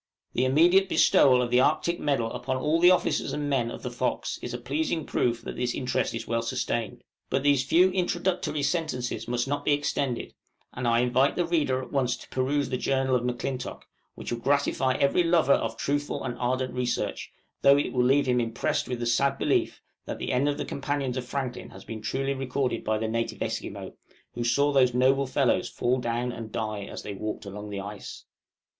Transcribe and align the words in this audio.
The 0.33 0.45
immediate 0.45 0.89
bestowal 0.89 1.43
of 1.43 1.51
the 1.51 1.59
Arctic 1.59 1.99
medal 1.99 2.31
upon 2.31 2.57
all 2.57 2.79
the 2.79 2.89
officers 2.89 3.33
and 3.33 3.47
men 3.47 3.69
of 3.69 3.83
the 3.83 3.91
'Fox' 3.91 4.39
is 4.41 4.51
a 4.51 4.57
pleasing 4.57 5.05
proof 5.05 5.43
that 5.43 5.55
this 5.55 5.75
interest 5.75 6.15
is 6.15 6.25
well 6.27 6.41
sustained. 6.41 7.03
But 7.29 7.43
these 7.43 7.63
few 7.63 7.91
introductory 7.91 8.63
sentences 8.63 9.27
must 9.27 9.47
not 9.47 9.63
be 9.63 9.73
extended; 9.73 10.33
and 10.73 10.87
I 10.87 11.01
invite 11.01 11.35
the 11.35 11.45
reader 11.45 11.83
at 11.83 11.91
once 11.91 12.17
to 12.17 12.29
peruse 12.29 12.69
the 12.69 12.79
Journal 12.79 13.13
of 13.15 13.23
M'Clintock, 13.23 13.85
which 14.15 14.31
will 14.31 14.39
gratify 14.39 14.93
every 14.95 15.21
lover 15.23 15.53
of 15.53 15.77
truthful 15.77 16.23
and 16.23 16.35
ardent 16.39 16.73
research, 16.73 17.31
though 17.61 17.77
it 17.77 17.93
will 17.93 18.03
leave 18.03 18.25
him 18.25 18.41
impressed 18.41 18.89
with 18.89 19.01
the 19.01 19.05
sad 19.05 19.37
belief, 19.37 19.83
that 20.07 20.17
the 20.17 20.31
end 20.33 20.49
of 20.49 20.57
the 20.57 20.65
companions 20.65 21.15
of 21.15 21.25
Franklin 21.25 21.69
has 21.69 21.85
been 21.85 22.01
truly 22.01 22.33
recorded 22.33 22.83
by 22.83 22.97
the 22.97 23.07
native 23.07 23.43
Esquimaux, 23.43 23.93
who 24.33 24.43
saw 24.43 24.71
these 24.73 24.95
noble 24.95 25.27
fellows 25.27 25.69
"fall 25.69 25.99
down 25.99 26.31
and 26.31 26.51
die 26.51 26.85
as 26.85 27.03
they 27.03 27.13
walked 27.13 27.45
along 27.45 27.69
the 27.69 27.79
ice." 27.81 28.25